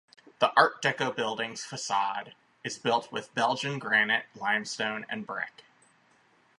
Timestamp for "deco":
0.81-1.15